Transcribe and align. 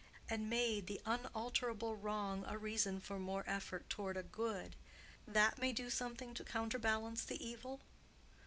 —and 0.27 0.49
made 0.49 0.87
the 0.87 0.99
unalterable 1.05 1.95
wrong 1.95 2.43
a 2.47 2.57
reason 2.57 2.99
for 2.99 3.19
more 3.19 3.43
effort 3.45 3.87
toward 3.87 4.17
a 4.17 4.23
good, 4.23 4.75
that 5.27 5.59
may 5.59 5.71
do 5.71 5.91
something 5.91 6.33
to 6.33 6.43
counterbalance 6.43 7.23
the 7.23 7.37
evil? 7.47 7.81